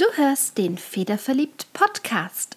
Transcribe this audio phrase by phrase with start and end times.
[0.00, 2.56] Du hörst den Federverliebt Podcast.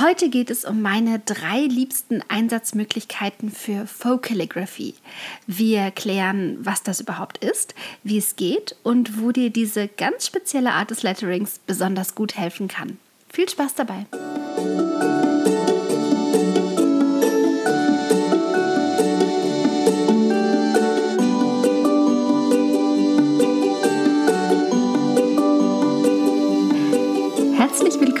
[0.00, 4.94] Heute geht es um meine drei liebsten Einsatzmöglichkeiten für Faux-Calligraphy.
[5.46, 10.72] Wir erklären, was das überhaupt ist, wie es geht und wo dir diese ganz spezielle
[10.72, 12.98] Art des Letterings besonders gut helfen kann.
[13.32, 14.06] Viel Spaß dabei!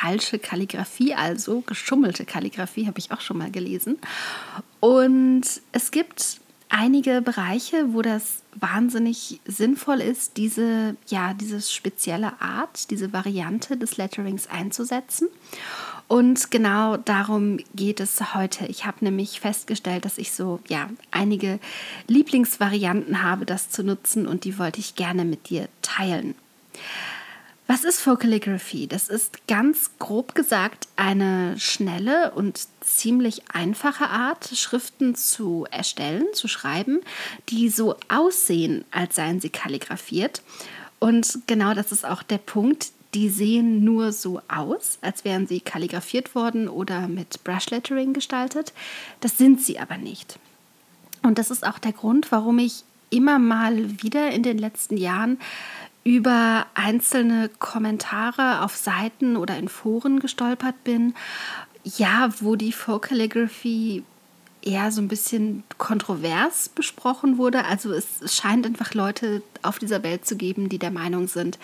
[0.00, 3.98] falsche Kalligrafie, also geschummelte Kalligrafie, habe ich auch schon mal gelesen.
[4.80, 12.90] Und es gibt einige Bereiche, wo das wahnsinnig sinnvoll ist, diese, ja, diese spezielle Art,
[12.90, 15.28] diese Variante des Letterings einzusetzen.
[16.08, 18.66] Und genau darum geht es heute.
[18.66, 21.58] Ich habe nämlich festgestellt, dass ich so ja einige
[22.06, 26.36] Lieblingsvarianten habe, das zu nutzen und die wollte ich gerne mit dir teilen.
[27.68, 28.86] Was ist Focalligraphy?
[28.86, 36.46] Das ist ganz grob gesagt eine schnelle und ziemlich einfache Art, Schriften zu erstellen, zu
[36.46, 37.00] schreiben,
[37.48, 40.42] die so aussehen, als seien sie kalligrafiert.
[41.00, 42.92] Und genau das ist auch der Punkt.
[43.14, 48.72] Die sehen nur so aus, als wären sie kalligrafiert worden oder mit Brushlettering gestaltet.
[49.20, 50.38] Das sind sie aber nicht.
[51.22, 55.38] Und das ist auch der Grund, warum ich immer mal wieder in den letzten Jahren
[56.06, 61.16] über einzelne Kommentare auf Seiten oder in Foren gestolpert bin,
[61.82, 64.04] ja, wo die Folk Calligraphy
[64.62, 67.64] eher so ein bisschen kontrovers besprochen wurde.
[67.64, 71.58] Also es scheint einfach Leute auf dieser Welt zu geben, die der Meinung sind,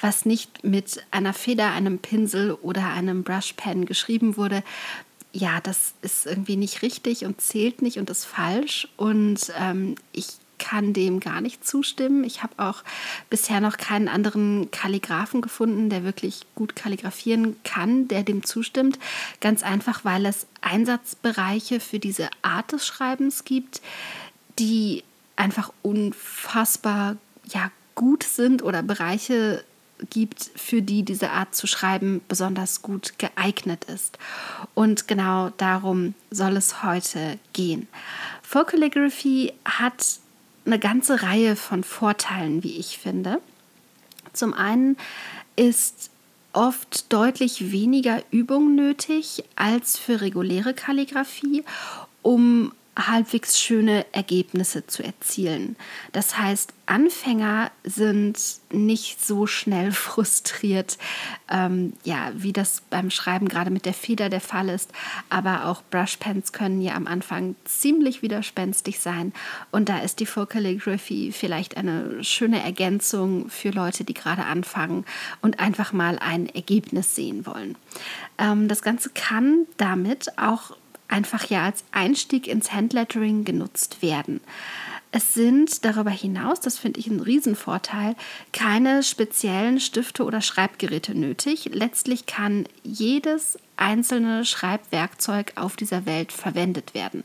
[0.00, 4.64] was nicht mit einer Feder, einem Pinsel oder einem Brushpen geschrieben wurde,
[5.32, 8.88] ja, das ist irgendwie nicht richtig und zählt nicht und ist falsch.
[8.96, 10.26] Und ähm, ich
[10.64, 12.24] kann dem gar nicht zustimmen.
[12.24, 12.82] Ich habe auch
[13.28, 18.98] bisher noch keinen anderen Kalligraphen gefunden, der wirklich gut kalligrafieren kann, der dem zustimmt.
[19.42, 23.82] Ganz einfach, weil es Einsatzbereiche für diese Art des Schreibens gibt,
[24.58, 25.04] die
[25.36, 27.16] einfach unfassbar
[27.52, 29.64] ja, gut sind oder Bereiche
[30.08, 34.18] gibt, für die diese Art zu schreiben besonders gut geeignet ist.
[34.72, 37.86] Und genau darum soll es heute gehen.
[38.42, 40.23] Folk Calligraphy hat
[40.66, 43.40] eine ganze Reihe von Vorteilen, wie ich finde.
[44.32, 44.96] Zum einen
[45.56, 46.10] ist
[46.52, 51.64] oft deutlich weniger Übung nötig als für reguläre Kalligrafie,
[52.22, 55.76] um halbwegs schöne Ergebnisse zu erzielen.
[56.12, 58.38] Das heißt, Anfänger sind
[58.70, 60.98] nicht so schnell frustriert,
[61.50, 64.92] ähm, ja, wie das beim Schreiben gerade mit der Feder der Fall ist.
[65.28, 69.32] Aber auch Brushpens können ja am Anfang ziemlich widerspenstig sein.
[69.70, 75.04] Und da ist die Full Calligraphy vielleicht eine schöne Ergänzung für Leute, die gerade anfangen
[75.42, 77.76] und einfach mal ein Ergebnis sehen wollen.
[78.38, 80.76] Ähm, das Ganze kann damit auch
[81.08, 84.40] einfach ja als Einstieg ins Handlettering genutzt werden.
[85.16, 88.16] Es sind darüber hinaus, das finde ich ein Riesenvorteil,
[88.52, 91.70] keine speziellen Stifte oder Schreibgeräte nötig.
[91.72, 97.22] Letztlich kann jedes einzelne Schreibwerkzeug auf dieser Welt verwendet werden.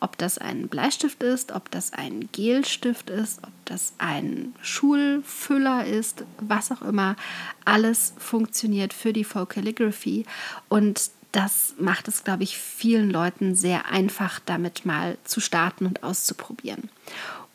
[0.00, 6.24] Ob das ein Bleistift ist, ob das ein Gelstift ist, ob das ein Schulfüller ist,
[6.40, 7.16] was auch immer,
[7.64, 10.26] alles funktioniert für die Folk Calligraphy
[10.68, 16.02] und das macht es, glaube ich, vielen Leuten sehr einfach, damit mal zu starten und
[16.02, 16.90] auszuprobieren.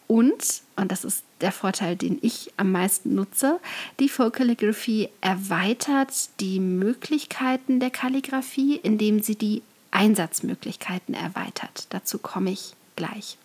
[0.07, 3.59] Und, und das ist der Vorteil, den ich am meisten nutze,
[3.99, 11.87] die Folk Calligraphy erweitert die Möglichkeiten der Kalligrafie, indem sie die Einsatzmöglichkeiten erweitert.
[11.89, 13.37] Dazu komme ich gleich.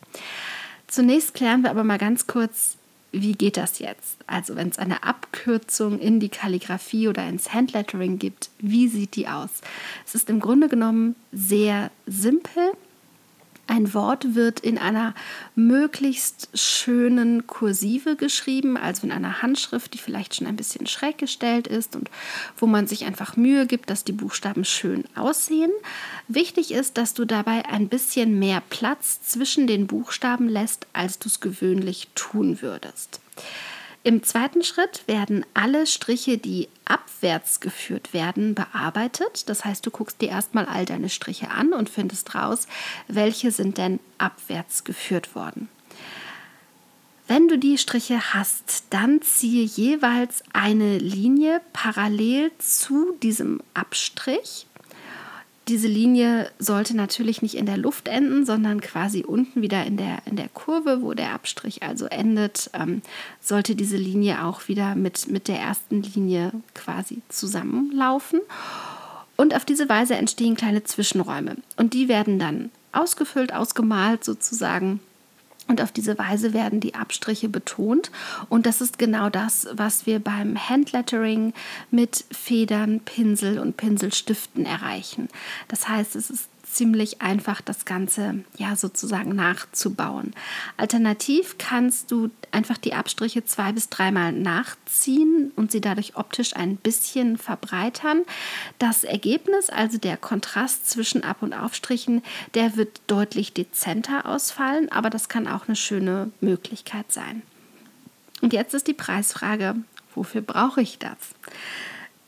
[0.87, 2.77] Zunächst klären wir aber mal ganz kurz,
[3.13, 4.19] wie geht das jetzt?
[4.27, 9.29] Also wenn es eine Abkürzung in die Kalligrafie oder ins Handlettering gibt, wie sieht die
[9.29, 9.51] aus?
[10.07, 12.73] Es ist im Grunde genommen sehr simpel.
[13.71, 15.15] Ein Wort wird in einer
[15.55, 21.69] möglichst schönen Kursive geschrieben, also in einer Handschrift, die vielleicht schon ein bisschen schräg gestellt
[21.69, 22.11] ist und
[22.57, 25.71] wo man sich einfach Mühe gibt, dass die Buchstaben schön aussehen.
[26.27, 31.29] Wichtig ist, dass du dabei ein bisschen mehr Platz zwischen den Buchstaben lässt, als du
[31.29, 33.21] es gewöhnlich tun würdest.
[34.03, 39.49] Im zweiten Schritt werden alle Striche, die abwärts geführt werden, bearbeitet.
[39.51, 42.67] Das heißt, du guckst dir erstmal all deine Striche an und findest raus,
[43.09, 45.69] welche sind denn abwärts geführt worden.
[47.29, 54.67] Wenn du die Striche hast, dann ziehe jeweils eine Linie parallel zu diesem Abstrich
[55.71, 60.19] diese Linie sollte natürlich nicht in der Luft enden, sondern quasi unten wieder in der,
[60.27, 63.03] in der Kurve, wo der Abstrich also endet, ähm,
[63.41, 68.41] sollte diese Linie auch wieder mit, mit der ersten Linie quasi zusammenlaufen.
[69.37, 71.57] Und auf diese Weise entstehen kleine Zwischenräume.
[71.77, 74.99] Und die werden dann ausgefüllt, ausgemalt sozusagen
[75.71, 78.11] und auf diese Weise werden die Abstriche betont.
[78.49, 81.55] Und das ist genau das, was wir beim Handlettering
[81.91, 85.29] mit Federn, Pinsel und Pinselstiften erreichen.
[85.69, 90.35] Das heißt, es ist ziemlich einfach, das Ganze ja sozusagen nachzubauen.
[90.77, 96.77] Alternativ kannst du einfach die Abstriche zwei bis dreimal nachziehen und sie dadurch optisch ein
[96.77, 98.23] bisschen verbreitern.
[98.79, 102.23] Das Ergebnis, also der Kontrast zwischen Ab- und Aufstrichen,
[102.55, 107.43] der wird deutlich dezenter ausfallen, aber das kann auch eine schöne Möglichkeit sein.
[108.41, 109.77] Und jetzt ist die Preisfrage,
[110.15, 111.17] wofür brauche ich das?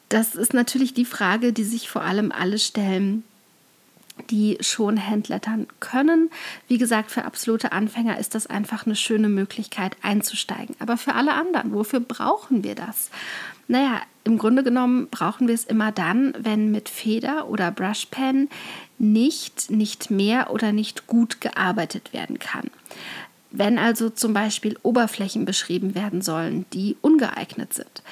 [0.08, 3.24] Das ist natürlich die Frage, die sich vor allem alle stellen,
[4.30, 6.30] die schon Handlettern können.
[6.68, 10.76] Wie gesagt, für absolute Anfänger ist das einfach eine schöne Möglichkeit einzusteigen.
[10.78, 13.10] Aber für alle anderen, wofür brauchen wir das?
[13.68, 18.48] Naja, im Grunde genommen brauchen wir es immer dann, wenn mit Feder oder Brushpen
[18.98, 22.70] nicht, nicht mehr oder nicht gut gearbeitet werden kann.
[23.50, 28.02] Wenn also zum Beispiel Oberflächen beschrieben werden sollen, die ungeeignet sind.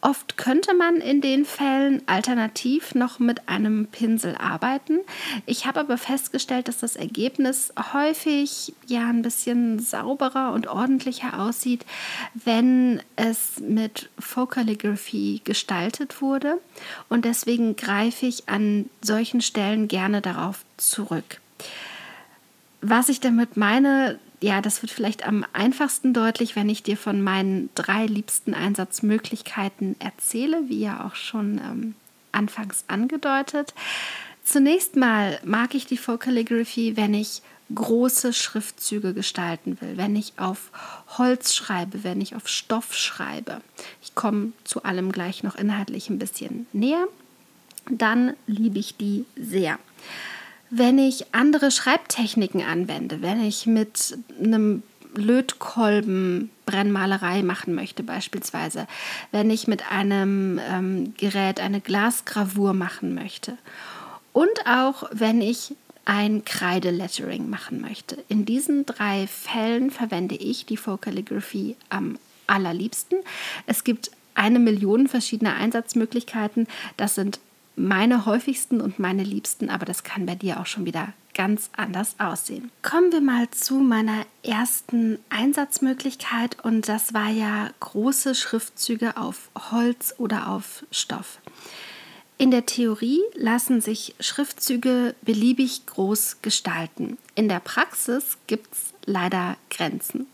[0.00, 5.00] Oft könnte man in den Fällen alternativ noch mit einem Pinsel arbeiten.
[5.44, 11.84] Ich habe aber festgestellt, dass das Ergebnis häufig ja ein bisschen sauberer und ordentlicher aussieht,
[12.34, 16.60] wenn es mit Focalligraphy gestaltet wurde.
[17.08, 21.40] Und deswegen greife ich an solchen Stellen gerne darauf zurück.
[22.82, 27.22] Was ich damit meine, ja, das wird vielleicht am einfachsten deutlich, wenn ich dir von
[27.22, 31.94] meinen drei liebsten Einsatzmöglichkeiten erzähle, wie ja auch schon ähm,
[32.30, 33.74] anfangs angedeutet.
[34.44, 37.42] Zunächst mal mag ich die Focalligraphy, wenn ich
[37.74, 40.70] große Schriftzüge gestalten will, wenn ich auf
[41.18, 43.60] Holz schreibe, wenn ich auf Stoff schreibe.
[44.00, 47.06] Ich komme zu allem gleich noch inhaltlich ein bisschen näher.
[47.90, 49.78] Dann liebe ich die sehr
[50.70, 54.82] wenn ich andere Schreibtechniken anwende, wenn ich mit einem
[55.14, 58.86] Lötkolben Brennmalerei machen möchte beispielsweise,
[59.32, 63.56] wenn ich mit einem ähm, Gerät eine Glasgravur machen möchte
[64.32, 65.74] und auch wenn ich
[66.04, 68.22] ein Kreidelettering machen möchte.
[68.28, 73.18] In diesen drei Fällen verwende ich die Focalligraphy am allerliebsten.
[73.66, 76.66] Es gibt eine Million verschiedene Einsatzmöglichkeiten.
[76.96, 77.40] Das sind
[77.78, 82.16] meine häufigsten und meine liebsten, aber das kann bei dir auch schon wieder ganz anders
[82.18, 82.70] aussehen.
[82.82, 90.14] Kommen wir mal zu meiner ersten Einsatzmöglichkeit und das war ja große Schriftzüge auf Holz
[90.18, 91.38] oder auf Stoff.
[92.38, 97.18] In der Theorie lassen sich Schriftzüge beliebig groß gestalten.
[97.34, 100.26] In der Praxis gibt es leider Grenzen.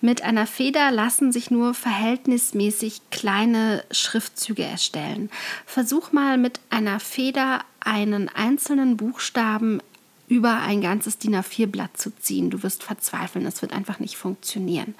[0.00, 5.30] Mit einer Feder lassen sich nur verhältnismäßig kleine Schriftzüge erstellen.
[5.66, 9.80] Versuch mal mit einer Feder einen einzelnen Buchstaben
[10.28, 12.48] über ein ganzes DIN A4-Blatt zu ziehen.
[12.48, 14.94] Du wirst verzweifeln, es wird einfach nicht funktionieren.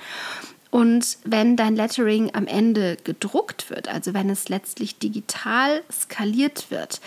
[0.71, 7.00] Und wenn dein Lettering am Ende gedruckt wird, also wenn es letztlich digital skaliert wird,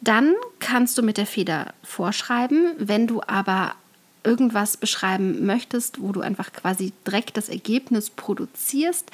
[0.00, 2.72] dann kannst du mit der Feder vorschreiben.
[2.78, 3.74] Wenn du aber
[4.24, 9.10] irgendwas beschreiben möchtest, wo du einfach quasi direkt das Ergebnis produzierst,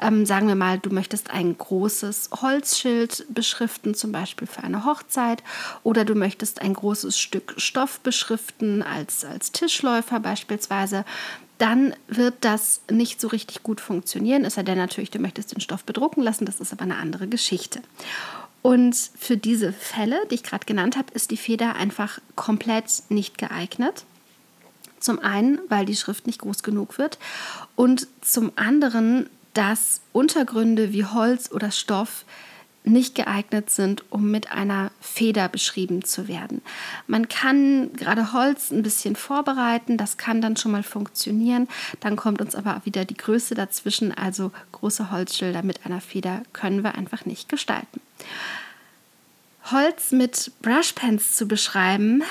[0.00, 5.42] ähm, sagen wir mal, du möchtest ein großes Holzschild beschriften, zum Beispiel für eine Hochzeit,
[5.82, 11.04] oder du möchtest ein großes Stück Stoff beschriften als, als Tischläufer beispielsweise,
[11.58, 14.44] dann wird das nicht so richtig gut funktionieren.
[14.44, 17.26] Es sei denn natürlich, du möchtest den Stoff bedrucken lassen, das ist aber eine andere
[17.28, 17.80] Geschichte.
[18.62, 23.38] Und für diese Fälle, die ich gerade genannt habe, ist die Feder einfach komplett nicht
[23.38, 24.04] geeignet.
[25.00, 27.18] Zum einen, weil die Schrift nicht groß genug wird
[27.74, 32.24] und zum anderen, dass Untergründe wie Holz oder Stoff
[32.86, 36.62] nicht geeignet sind, um mit einer Feder beschrieben zu werden.
[37.06, 41.68] Man kann gerade Holz ein bisschen vorbereiten, das kann dann schon mal funktionieren.
[42.00, 46.84] Dann kommt uns aber wieder die Größe dazwischen, also große Holzschilder mit einer Feder können
[46.84, 48.00] wir einfach nicht gestalten.
[49.72, 52.22] Holz mit Brushpens zu beschreiben,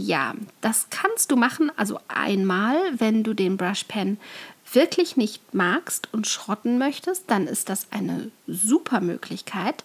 [0.00, 4.18] ja, das kannst du machen, also einmal, wenn du den Brushpen
[4.72, 9.84] wirklich nicht magst und schrotten möchtest, dann ist das eine super Möglichkeit.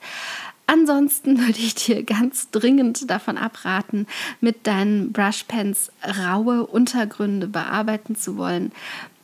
[0.68, 4.08] Ansonsten würde ich dir ganz dringend davon abraten,
[4.42, 5.92] mit deinen Brushpens
[6.24, 8.72] raue Untergründe bearbeiten zu wollen.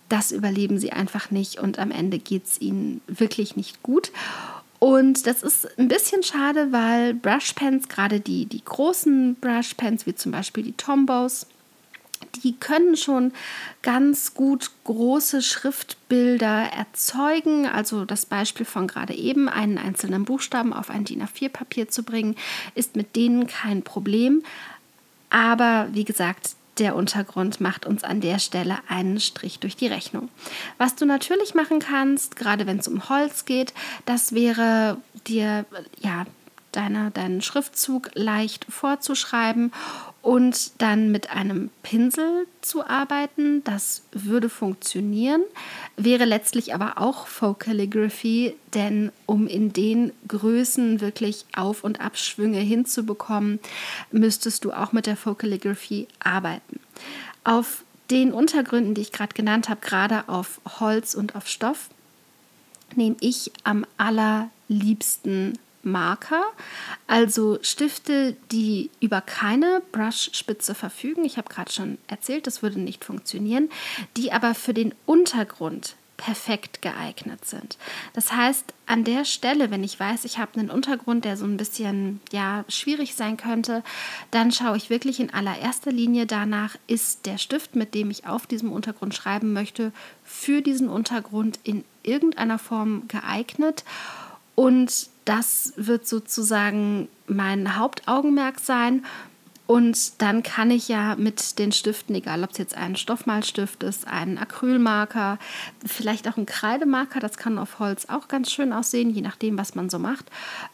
[0.09, 4.11] Das überleben sie einfach nicht und am Ende geht es ihnen wirklich nicht gut.
[4.83, 10.31] Und das ist ein bisschen schade, weil Brushpens, gerade die, die großen Brushpens, wie zum
[10.31, 11.45] Beispiel die Tombos,
[12.43, 13.31] die können schon
[13.83, 17.67] ganz gut große Schriftbilder erzeugen.
[17.67, 22.35] Also das Beispiel von gerade eben, einen einzelnen Buchstaben auf ein DIN A4-Papier zu bringen,
[22.73, 24.41] ist mit denen kein Problem.
[25.29, 30.29] Aber wie gesagt, der Untergrund macht uns an der Stelle einen Strich durch die Rechnung.
[30.77, 33.73] Was du natürlich machen kannst, gerade wenn es um Holz geht,
[34.05, 34.97] das wäre
[35.27, 35.65] dir
[35.99, 36.25] ja
[36.71, 39.71] deine, deinen Schriftzug leicht vorzuschreiben
[40.21, 43.63] und dann mit einem Pinsel zu arbeiten.
[43.63, 45.41] Das würde funktionieren,
[45.97, 52.59] wäre letztlich aber auch Folk Calligraphy, denn um in den Größen wirklich Auf- und Abschwünge
[52.59, 53.59] hinzubekommen,
[54.11, 56.79] müsstest du auch mit der Folk Calligraphy arbeiten.
[57.43, 61.89] Auf den Untergründen, die ich gerade genannt habe, gerade auf Holz und auf Stoff,
[62.95, 66.43] nehme ich am allerliebsten Marker,
[67.07, 71.25] also Stifte, die über keine Brushspitze verfügen.
[71.25, 73.69] Ich habe gerade schon erzählt, das würde nicht funktionieren,
[74.17, 77.79] die aber für den Untergrund perfekt geeignet sind.
[78.13, 81.57] Das heißt, an der Stelle, wenn ich weiß, ich habe einen Untergrund, der so ein
[81.57, 83.83] bisschen ja schwierig sein könnte,
[84.29, 88.45] dann schaue ich wirklich in allererster Linie danach, ist der Stift, mit dem ich auf
[88.45, 89.91] diesem Untergrund schreiben möchte,
[90.23, 93.83] für diesen Untergrund in irgendeiner Form geeignet
[94.53, 99.05] und das wird sozusagen mein Hauptaugenmerk sein.
[99.65, 104.05] Und dann kann ich ja mit den Stiften, egal ob es jetzt ein Stoffmalstift ist,
[104.05, 105.39] ein Acrylmarker,
[105.85, 109.73] vielleicht auch ein Kreidemarker, das kann auf Holz auch ganz schön aussehen, je nachdem, was
[109.73, 110.25] man so macht.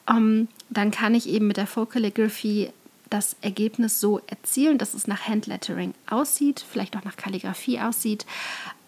[0.09, 2.71] Ähm, dann kann ich eben mit der Folk Calligraphy
[3.11, 8.25] das Ergebnis so erzielen, dass es nach Handlettering aussieht, vielleicht auch nach Kalligrafie aussieht,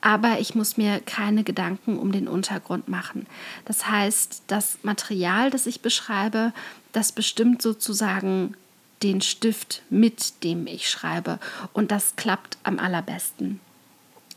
[0.01, 3.27] aber ich muss mir keine Gedanken um den Untergrund machen.
[3.65, 6.53] Das heißt, das Material, das ich beschreibe,
[6.91, 8.55] das bestimmt sozusagen
[9.03, 11.39] den Stift, mit dem ich schreibe.
[11.73, 13.59] Und das klappt am allerbesten.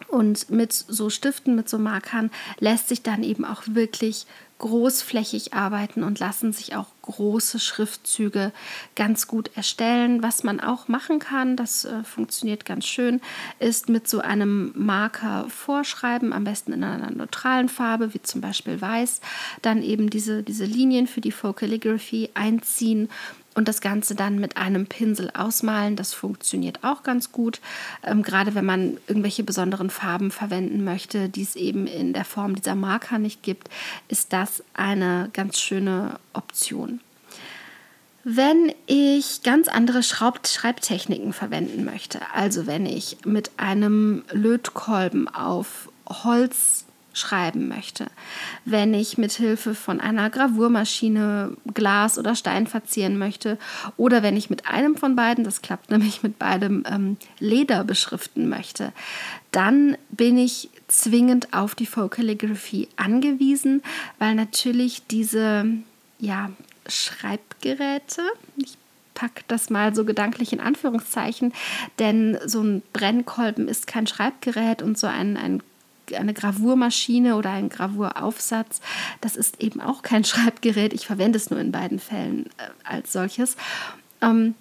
[0.08, 4.26] Und mit so Stiften, mit so Markern lässt sich dann eben auch wirklich
[4.58, 8.52] großflächig arbeiten und lassen sich auch große Schriftzüge
[8.94, 10.22] ganz gut erstellen.
[10.22, 13.20] Was man auch machen kann, das äh, funktioniert ganz schön,
[13.58, 18.80] ist mit so einem Marker vorschreiben, am besten in einer neutralen Farbe, wie zum Beispiel
[18.80, 19.20] weiß,
[19.62, 23.08] dann eben diese, diese Linien für die Folk Calligraphy einziehen
[23.54, 25.96] und das Ganze dann mit einem Pinsel ausmalen.
[25.96, 27.60] Das funktioniert auch ganz gut,
[28.02, 32.54] ähm, gerade wenn man irgendwelche besonderen Farben verwenden möchte, die es eben in der Form
[32.54, 33.68] dieser Marker nicht gibt,
[34.08, 37.00] ist das eine ganz schöne Option.
[38.24, 45.88] Wenn ich ganz andere Schraub Schreibtechniken verwenden möchte, also wenn ich mit einem Lötkolben auf
[46.08, 48.06] Holz schreiben möchte.
[48.64, 53.58] Wenn ich mit Hilfe von einer Gravurmaschine Glas oder Stein verzieren möchte
[53.96, 58.48] oder wenn ich mit einem von beiden, das klappt nämlich mit beidem, ähm, Leder beschriften
[58.48, 58.92] möchte,
[59.50, 63.82] dann bin ich zwingend auf die Focalligraphy angewiesen,
[64.18, 65.66] weil natürlich diese
[66.18, 66.50] ja,
[66.86, 68.22] Schreibgeräte,
[68.56, 68.78] ich
[69.14, 71.52] packe das mal so gedanklich in Anführungszeichen,
[71.98, 75.62] denn so ein Brennkolben ist kein Schreibgerät und so ein, ein
[76.16, 78.80] eine Gravurmaschine oder ein Gravuraufsatz.
[79.20, 80.92] Das ist eben auch kein Schreibgerät.
[80.92, 83.56] Ich verwende es nur in beiden Fällen äh, als solches.
[84.20, 84.54] Ähm,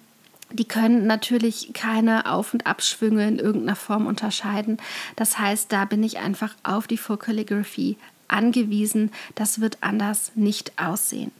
[0.50, 4.76] die können natürlich keine Auf- und Abschwünge in irgendeiner Form unterscheiden.
[5.16, 7.96] Das heißt, da bin ich einfach auf die Full Calligraphy
[8.28, 9.10] angewiesen.
[9.34, 11.32] Das wird anders nicht aussehen.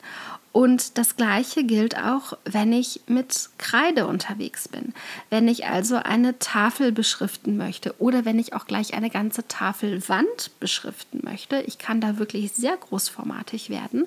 [0.52, 4.92] Und das Gleiche gilt auch, wenn ich mit Kreide unterwegs bin.
[5.30, 10.50] Wenn ich also eine Tafel beschriften möchte oder wenn ich auch gleich eine ganze Tafelwand
[10.60, 14.06] beschriften möchte, ich kann da wirklich sehr großformatig werden,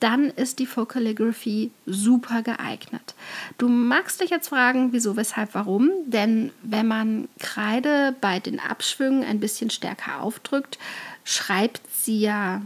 [0.00, 3.14] dann ist die Focalligraphy super geeignet.
[3.58, 5.90] Du magst dich jetzt fragen, wieso, weshalb, warum?
[6.06, 10.78] Denn wenn man Kreide bei den Abschwüngen ein bisschen stärker aufdrückt,
[11.24, 12.62] schreibt sie ja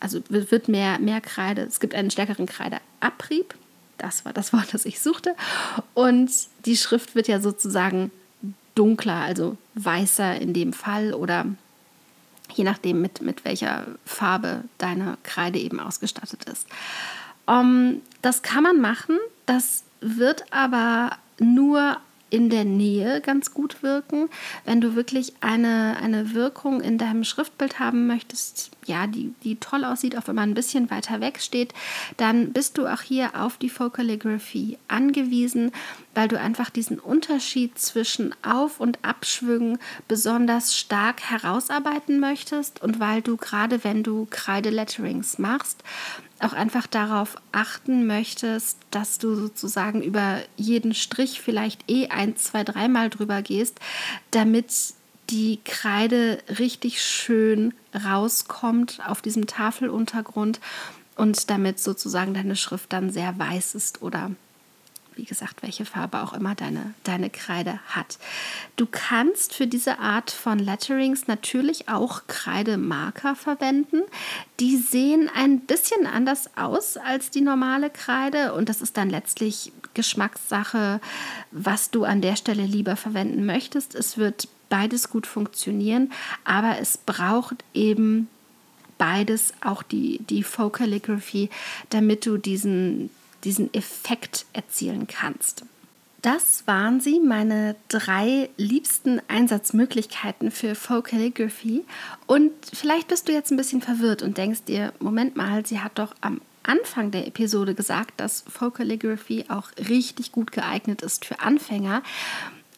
[0.00, 3.54] also wird mehr, mehr Kreide, es gibt einen stärkeren Kreideabrieb.
[3.98, 5.36] Das war das Wort, das ich suchte.
[5.92, 6.30] Und
[6.64, 8.10] die Schrift wird ja sozusagen
[8.74, 11.46] dunkler, also weißer in dem Fall oder
[12.54, 16.66] je nachdem, mit, mit welcher Farbe deine Kreide eben ausgestattet ist.
[17.46, 21.96] Um, ähm, das kann man machen, das wird aber nur
[22.30, 24.28] in der Nähe ganz gut wirken.
[24.64, 29.84] Wenn du wirklich eine, eine Wirkung in deinem Schriftbild haben möchtest, ja, die, die toll
[29.84, 31.72] aussieht, auch wenn man ein bisschen weiter weg steht,
[32.16, 35.70] dann bist du auch hier auf die Focalligraphy angewiesen,
[36.14, 39.78] weil du einfach diesen Unterschied zwischen Auf- und Abschwüngen
[40.08, 45.84] besonders stark herausarbeiten möchtest und weil du gerade, wenn du Kreideletterings machst,
[46.40, 52.64] auch einfach darauf achten möchtest, dass du sozusagen über jeden Strich vielleicht eh ein, zwei,
[52.64, 53.78] dreimal drüber gehst,
[54.30, 54.72] damit
[55.30, 60.60] die Kreide richtig schön rauskommt auf diesem Tafeluntergrund
[61.16, 64.30] und damit sozusagen deine Schrift dann sehr weiß ist oder
[65.16, 68.18] wie gesagt, welche Farbe auch immer deine, deine Kreide hat.
[68.76, 74.02] Du kannst für diese Art von Letterings natürlich auch Kreidemarker verwenden.
[74.60, 79.72] Die sehen ein bisschen anders aus als die normale Kreide und das ist dann letztlich
[79.92, 81.00] Geschmackssache,
[81.50, 83.94] was du an der Stelle lieber verwenden möchtest.
[83.94, 86.10] Es wird beides gut funktionieren,
[86.44, 88.28] aber es braucht eben
[88.96, 91.50] beides, auch die, die Focalligraphy,
[91.90, 93.10] damit du diesen,
[93.44, 95.64] diesen Effekt erzielen kannst.
[96.22, 101.82] Das waren sie, meine drei liebsten Einsatzmöglichkeiten für Focalligraphy.
[102.26, 105.98] Und vielleicht bist du jetzt ein bisschen verwirrt und denkst dir, Moment mal, sie hat
[105.98, 112.02] doch am Anfang der Episode gesagt, dass Focalligraphy auch richtig gut geeignet ist für Anfänger.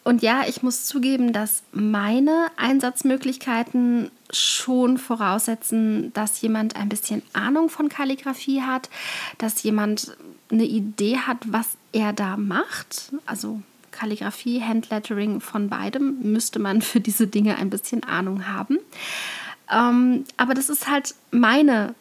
[0.04, 7.68] Und ja, ich muss zugeben, dass meine Einsatzmöglichkeiten schon voraussetzen, dass jemand ein bisschen Ahnung
[7.68, 8.90] von Kalligrafie hat,
[9.38, 10.16] dass jemand
[10.50, 13.12] eine Idee hat, was er da macht.
[13.26, 18.78] Also Kalligrafie, Handlettering von beidem müsste man für diese Dinge ein bisschen Ahnung haben.
[19.70, 21.94] Ähm, aber das ist halt meine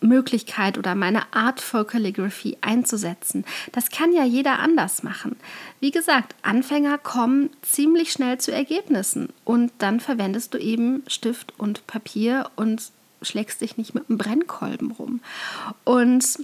[0.00, 3.44] Möglichkeit oder meine Art for Calligraphy einzusetzen.
[3.72, 5.36] Das kann ja jeder anders machen.
[5.80, 11.86] Wie gesagt, Anfänger kommen ziemlich schnell zu Ergebnissen und dann verwendest du eben Stift und
[11.86, 12.90] Papier und
[13.22, 15.20] schlägst dich nicht mit einem Brennkolben rum.
[15.84, 16.38] Und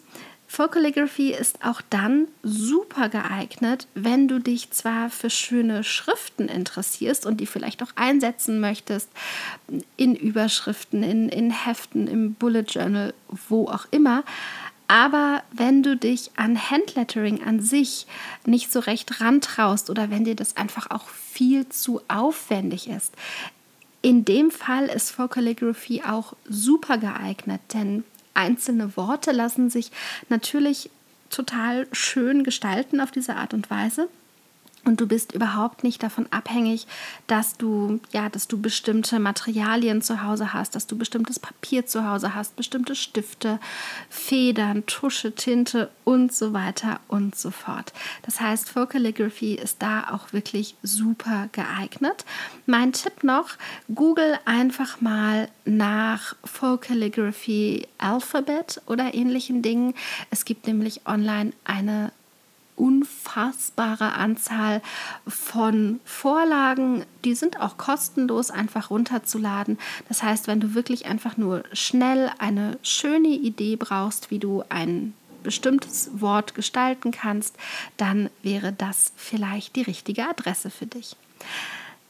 [0.53, 7.41] Focalligraphy ist auch dann super geeignet, wenn du dich zwar für schöne Schriften interessierst und
[7.41, 9.09] die vielleicht auch einsetzen möchtest,
[9.97, 13.15] in Überschriften, in, in Heften, im Bullet Journal,
[13.49, 14.25] wo auch immer,
[14.89, 18.07] aber wenn du dich an Handlettering an sich
[18.45, 23.15] nicht so recht rantraust oder wenn dir das einfach auch viel zu aufwendig ist,
[24.03, 29.91] in dem Fall ist Focalligraphy auch super geeignet, denn einzelne Worte lassen sich
[30.29, 30.91] natürlich
[31.31, 34.09] total schön gestalten auf diese Art und Weise.
[34.85, 36.89] Und du bist überhaupt nicht davon abhängig,
[37.29, 42.09] dass du, ja, dass du bestimmte Materialien zu Hause hast, dass du bestimmtes Papier zu
[42.09, 43.61] Hause hast, bestimmte Stifte,
[44.11, 47.93] Federn, Tusche, Tinte und so weiter und so fort.
[48.23, 52.25] Das heißt, Focalligraphy ist da auch wirklich super geeignet.
[52.67, 53.51] Mein Tipp noch,
[53.95, 59.95] google einfach mal nach Focalligraphy Alphabet oder ähnlichen Dingen.
[60.31, 62.11] Es gibt nämlich online eine
[62.83, 64.83] unfassbare Anzahl
[65.29, 67.05] von Vorlagen.
[67.25, 69.79] Die sind auch kostenlos einfach runterzuladen.
[70.09, 75.15] Das heißt, wenn du wirklich einfach nur schnell eine schöne Idee brauchst, wie du ein
[75.45, 77.55] bestimmtes Wort gestalten kannst,
[77.97, 81.15] dann wäre das vielleicht die richtige Adresse für dich.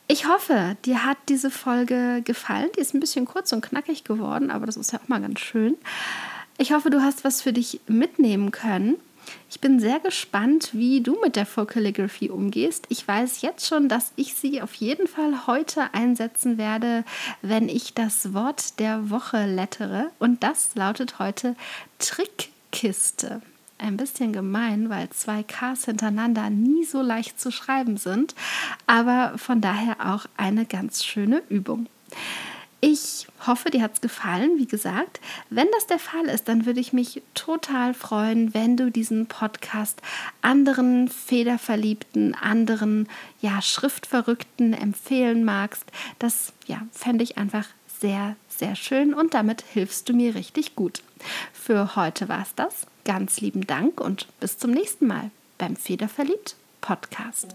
[0.09, 2.71] Ich hoffe, dir hat diese Folge gefallen.
[2.77, 5.41] Die ist ein bisschen kurz und knackig geworden, aber das ist ja auch mal ganz
[5.41, 5.77] schön.
[6.57, 8.97] Ich hoffe, du hast was für dich mitnehmen können.
[9.51, 12.87] Ich bin sehr gespannt, wie du mit der Focalligraphy umgehst.
[12.89, 17.05] Ich weiß jetzt schon, dass ich sie auf jeden Fall heute einsetzen werde,
[17.43, 20.11] wenn ich das Wort der Woche lettere.
[20.19, 21.55] Und das lautet heute
[21.99, 23.43] Trickkiste.
[23.79, 28.35] Ein bisschen gemein, weil zwei Ks hintereinander nie so leicht zu schreiben sind,
[28.87, 31.89] aber von daher auch eine ganz schöne Übung.
[32.85, 35.21] Ich hoffe, dir hat es gefallen, wie gesagt.
[35.51, 40.03] Wenn das der Fall ist, dann würde ich mich total freuen, wenn du diesen Podcast
[40.41, 43.09] anderen Federverliebten, anderen
[43.41, 45.85] ja, Schriftverrückten empfehlen magst.
[46.19, 47.69] Das ja, fände ich einfach
[48.01, 51.05] sehr, sehr schön und damit hilfst du mir richtig gut.
[51.53, 52.89] Für heute war es das.
[53.05, 57.55] Ganz lieben Dank und bis zum nächsten Mal beim Federverliebt Podcast.